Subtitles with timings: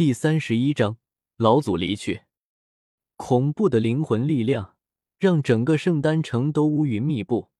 [0.00, 0.96] 第三十一章，
[1.36, 2.22] 老祖离去。
[3.16, 4.76] 恐怖的灵魂力量
[5.18, 7.50] 让整个圣丹城都乌云密布，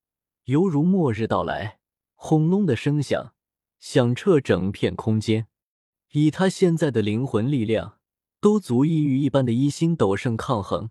[0.44, 1.80] 犹如末日到来。
[2.14, 3.34] 轰隆的声响
[3.78, 5.48] 响彻整片空间。
[6.12, 7.98] 以他现在的灵魂力量，
[8.40, 10.88] 都足以与一般的一星斗圣抗衡。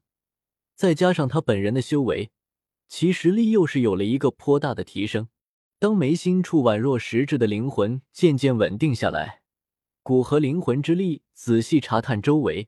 [0.75, 2.29] 再加上他本人的修为，
[2.87, 5.29] 其实力又是有了一个颇大的提升。
[5.79, 9.38] 当眉心处宛若实质的灵魂渐渐稳定下来。
[10.01, 12.67] 古河灵魂之力仔细查探周围，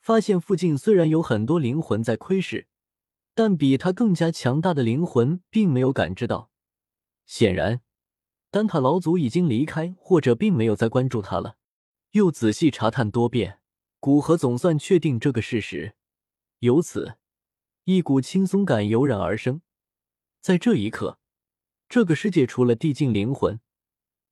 [0.00, 2.66] 发现附近虽然有很多灵魂在窥视，
[3.34, 6.50] 但比他更加强大的灵魂并没有感知到。
[7.26, 7.80] 显然，
[8.50, 11.56] 丹塔老祖已经离开，或者并没有再关注他了。
[12.12, 13.60] 又仔细查探多遍，
[14.00, 15.94] 古河总算确定这个事实。
[16.60, 17.16] 由此，
[17.84, 19.62] 一股轻松感油然而生。
[20.40, 21.18] 在这一刻，
[21.88, 23.60] 这个世界除了地境灵魂，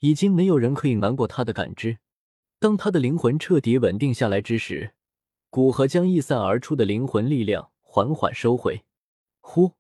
[0.00, 1.98] 已经没有人可以瞒过他的感知。
[2.60, 4.92] 当他的灵魂彻底稳定下来之时，
[5.48, 8.84] 古河将逸散而出的灵魂力量缓缓收回。
[9.40, 9.72] 呼，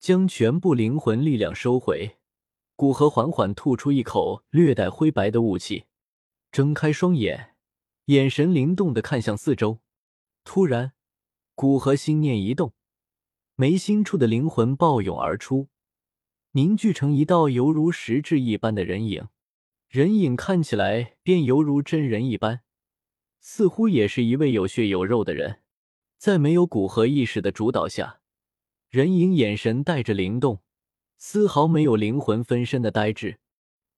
[0.00, 2.16] 将全部灵魂力量收回，
[2.74, 5.84] 古河缓缓吐出一口略带灰白的雾气，
[6.50, 7.54] 睁开双眼，
[8.06, 9.80] 眼神灵动的看向四周。
[10.42, 10.94] 突然，
[11.54, 12.72] 古河心念一动，
[13.56, 15.68] 眉心处的灵魂暴涌而出，
[16.52, 19.28] 凝聚成一道犹如实质一般的人影。
[19.88, 22.62] 人影看起来便犹如真人一般，
[23.40, 25.60] 似乎也是一位有血有肉的人。
[26.18, 28.20] 在没有古河意识的主导下，
[28.88, 30.62] 人影眼神带着灵动，
[31.18, 33.38] 丝毫没有灵魂分身的呆滞。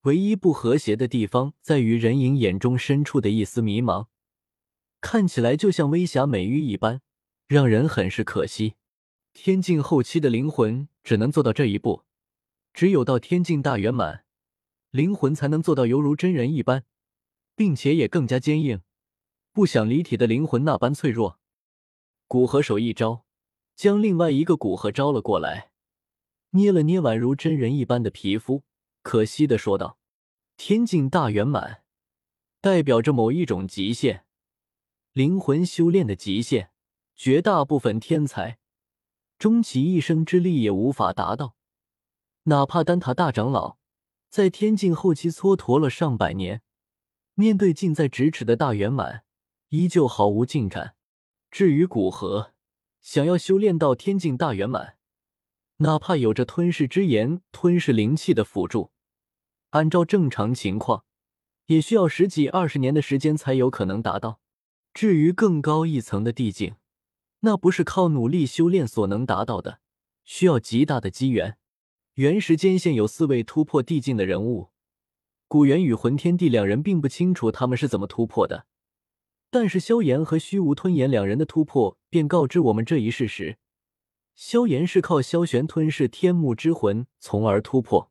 [0.02, 4.08] 唯一不和谐的地方在于人影眼中深处的一丝迷茫，
[5.00, 7.00] 看起来就像微瑕美玉一般，
[7.48, 8.74] 让人很是可惜。
[9.32, 12.02] 天境后期的灵魂只能做到这一步，
[12.74, 14.25] 只有到天境大圆满。
[14.96, 16.82] 灵魂才能做到犹如真人一般，
[17.54, 18.80] 并且也更加坚硬，
[19.52, 21.38] 不想离体的灵魂那般脆弱。
[22.26, 23.26] 古河手一招，
[23.74, 25.70] 将另外一个古河招了过来，
[26.52, 28.62] 捏了捏宛如真人一般的皮肤，
[29.02, 29.98] 可惜的说道
[30.56, 31.82] ：“天境大圆满，
[32.62, 34.24] 代表着某一种极限，
[35.12, 36.70] 灵魂修炼的极限，
[37.14, 38.56] 绝大部分天才
[39.38, 41.54] 终其一生之力也无法达到，
[42.44, 43.76] 哪怕丹塔大长老。”
[44.28, 46.62] 在天境后期蹉跎了上百年，
[47.34, 49.24] 面对近在咫尺的大圆满，
[49.70, 50.94] 依旧毫无进展。
[51.50, 52.52] 至于古河，
[53.00, 54.96] 想要修炼到天境大圆满，
[55.78, 58.90] 哪怕有着吞噬之炎、吞噬灵气的辅助，
[59.70, 61.04] 按照正常情况，
[61.66, 64.40] 也需要十几二十年的时间才有可能达到。
[64.92, 66.76] 至于更高一层的地境，
[67.40, 69.80] 那不是靠努力修炼所能达到的，
[70.24, 71.58] 需要极大的机缘。
[72.16, 74.70] 原时间线有四位突破地境的人物，
[75.48, 78.64] 古元与魂天帝两人并不清楚他们是怎么突破的，
[79.50, 83.58] 但是萧炎和虚无吞炎两人的突破便告知我们这一事实：
[84.34, 88.10] 萧炎是靠萧玄吞噬天幕之魂从而突破，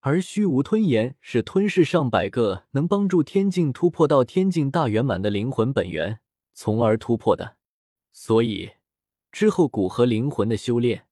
[0.00, 6.20] 而虚无吞炎是吞噬上百个能帮助天境突破到天境大圆满的灵魂本源
[6.52, 7.56] 从而突破的。
[8.12, 8.72] 所以
[9.32, 11.06] 之后古和灵魂的修炼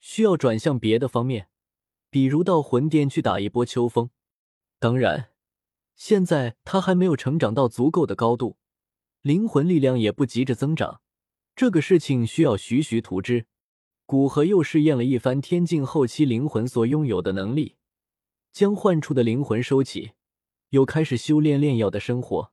[0.00, 1.47] 需要转向别的方面。
[2.10, 4.10] 比如到魂殿去打一波秋风，
[4.78, 5.30] 当然，
[5.94, 8.56] 现在他还没有成长到足够的高度，
[9.22, 11.00] 灵魂力量也不急着增长，
[11.54, 13.46] 这个事情需要徐徐图之。
[14.06, 17.76] 古河又试验了一番天境后期灵魂所拥有的能力，
[18.52, 20.12] 将唤出的灵魂收起，
[20.70, 22.52] 又开始修炼炼药的生活。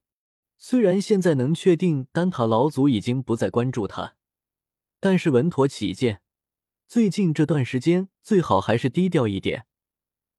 [0.58, 4.16] 虽然现在能确定丹塔老祖已经不再关注他，
[5.00, 6.22] 但是稳妥起见。
[6.88, 9.66] 最近这段时间最好还是低调一点，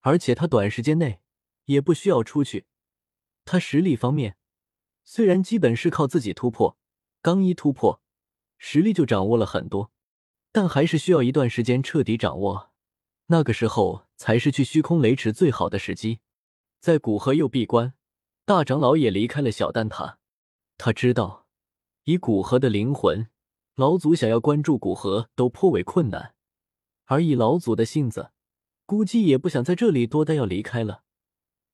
[0.01, 1.21] 而且他短时间内
[1.65, 2.67] 也不需要出去。
[3.45, 4.37] 他实力方面
[5.05, 6.79] 虽然基本是靠自己突破，
[7.21, 8.01] 刚一突破
[8.59, 9.91] 实力就掌握了很多，
[10.53, 12.73] 但还是需要一段时间彻底掌握。
[13.27, 16.21] 那个时候才是去虚空雷池最好的时机。
[16.81, 17.95] 在古河又闭关，
[18.45, 20.21] 大长老也离开了小丹塔。
[20.79, 21.49] 他知道，
[22.05, 23.29] 以古河的灵魂，
[23.75, 26.36] 老祖想要关注古河都颇为困难。
[27.07, 28.31] 而以老祖的性子，
[28.85, 31.03] 估计也不想在这里多待，要离开了。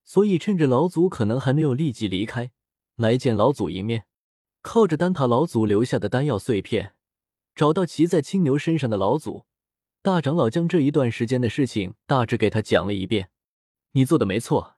[0.04, 2.50] 所以趁着老祖可能还没有立即离开，
[2.96, 4.06] 来见老祖一面。
[4.60, 6.94] 靠着丹塔老祖留下的丹药碎片，
[7.54, 9.44] 找到骑在青牛身上的老祖，
[10.02, 13.30] 大长老将这一段时间的事情大致给他讲了一遍。
[13.92, 14.76] 你做的没错，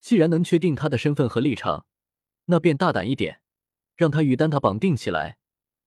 [0.00, 1.86] 既然能确定他的身份和立场，
[2.46, 3.40] 那便大胆一点，
[3.96, 5.38] 让他与丹塔绑定起来。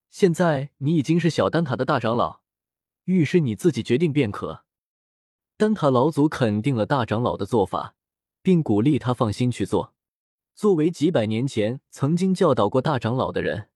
[0.09, 2.40] 现在你已经是小丹塔的大长老。
[3.05, 4.63] 遇事你自己决定便可。
[5.57, 7.95] 丹塔老祖肯定了大长老的做法，
[8.41, 9.93] 并鼓励他放心去做。
[10.55, 13.69] 作为几百年前曾经教导过大长老的人，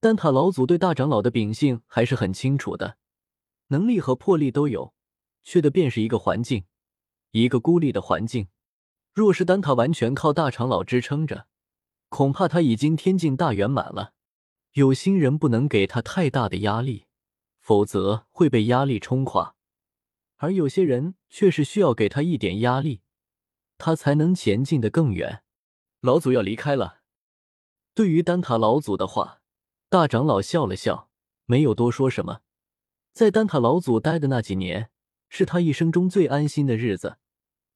[0.00, 2.96] 丹塔老祖对大长老的秉性还是很清楚的，
[3.68, 4.94] 能力和魄力都有，
[5.44, 6.64] 缺的便是一个环境，
[7.32, 8.48] 一个孤立的环境。
[9.14, 11.46] 若是丹塔完全靠大长老支撑着，
[12.08, 14.14] 恐怕他已经天境大圆满了。
[14.74, 17.06] 有心人不能给他太大的压力，
[17.68, 19.54] 否则会被压力冲垮；
[20.38, 23.02] 而有些人却是需要给他一点压力，
[23.76, 25.42] 他才能前进的更远。
[26.00, 27.00] 老祖要离开了。
[27.92, 29.42] 对于丹塔老祖的话，
[29.90, 31.10] 大长老笑了笑，
[31.44, 32.40] 没有多说什么。
[33.12, 34.88] 在丹塔老祖待的那几年，
[35.28, 37.18] 是他一生中最安心的日子。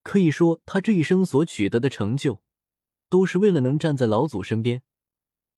[0.03, 2.41] 可以说，他这一生所取得的成就，
[3.11, 4.83] 都是为了能站在老祖身边。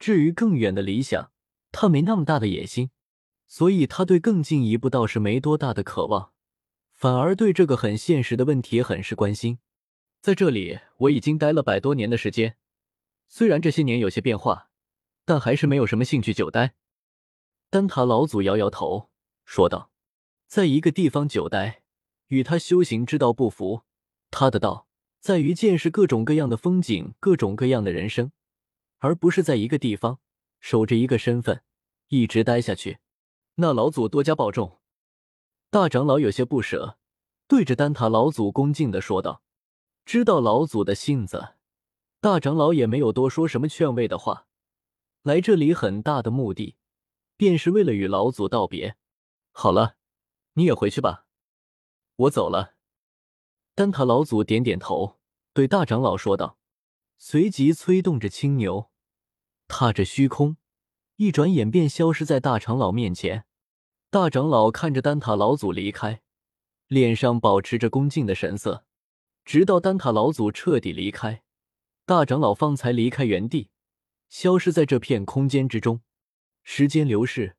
[0.00, 1.30] 至于更远的理想，
[1.70, 2.90] 他没那么大的野心，
[3.54, 6.32] 所以他对更进一步倒是没多大的渴望，
[6.92, 9.60] 反而对这个很现实的问题很是关心。
[10.20, 12.56] 在这里，我已经待了百多年的时间，
[13.28, 14.70] 虽然这些年有些变化，
[15.24, 16.74] 但还是没有什么兴趣久待。
[17.70, 19.08] 丹塔老祖摇摇头
[19.44, 19.92] 说道
[20.50, 21.84] ：“在一个地方久待，
[22.26, 23.82] 与他修行之道不符。
[24.32, 24.88] 他的道
[25.20, 28.32] 在于见识各种各样的风景，各种各样的人生。”
[28.98, 30.18] 而不是在一个地方
[30.58, 31.62] 守着一个身份
[32.08, 32.98] 一直待下去，
[33.56, 34.80] 那老祖多加保重。
[35.70, 36.98] 大长老有些不舍，
[37.46, 39.42] 对着丹塔老祖恭敬的说道
[40.04, 41.54] ：“知道老祖的性子，
[42.20, 44.46] 大长老也没有多说什么劝慰的话。
[45.22, 46.76] 来这里很大的目的，
[47.36, 48.96] 便是为了与老祖道别。
[49.52, 49.96] 好了，
[50.54, 51.26] 你也回去吧，
[52.16, 52.74] 我走了。”
[53.74, 55.18] 丹塔老祖点点头，
[55.52, 56.58] 对大长老说道，
[57.18, 58.90] 随即催动着青牛。
[59.66, 60.56] 踏着虚空，
[61.16, 63.44] 一转眼便消失在大长老面前。
[64.10, 66.22] 大长老看着丹塔老祖离开，
[66.88, 68.84] 脸上保持着恭敬的神色，
[69.44, 71.42] 直到丹塔老祖彻底离开，
[72.04, 73.70] 大长老方才离开原地，
[74.28, 76.00] 消失在这片空间之中。
[76.62, 77.56] 时间流逝，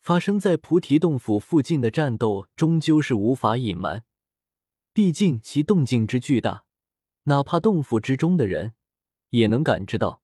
[0.00, 4.04] 发生在菩提洞府附近的战斗终究是无法隐瞒，
[4.92, 6.64] 毕竟其动静之巨大，
[7.24, 8.74] 哪怕洞府之中的人
[9.30, 10.19] 也能感知到。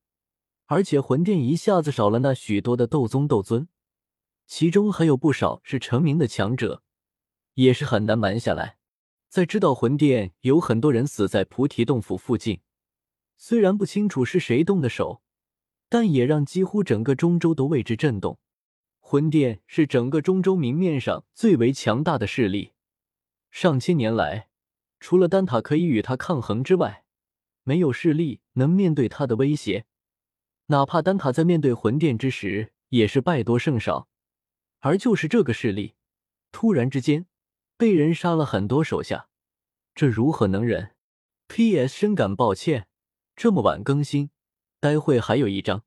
[0.66, 3.68] 而且魂殿一下子少了那许多的斗宗斗尊，
[4.46, 6.82] 其中还有不少是成名的强者，
[7.54, 8.76] 也是很难瞒下来。
[9.28, 12.60] 在知道魂殿有很多人死在菩提洞府附近，
[13.36, 15.22] 虽然不清楚是谁动的手，
[15.88, 18.38] 但也让几乎整个中州都为之震动。
[18.98, 22.72] 魂殿是整个中州明面上最为强大的势力，
[23.52, 24.48] 上千年来，
[24.98, 27.04] 除了丹塔可以与他抗衡之外，
[27.62, 29.86] 没有势力能面对他的威胁。
[30.66, 34.08] 哪怕丹塔在面对魂殿之时，也是败多胜少。
[34.80, 35.94] 而就是这个势力，
[36.52, 37.26] 突然之间
[37.76, 39.28] 被人杀了很多手下，
[39.94, 40.94] 这如何能忍
[41.48, 41.94] ？P.S.
[41.94, 42.88] 深感抱歉，
[43.34, 44.30] 这么晚更新，
[44.80, 45.84] 待会还有一章。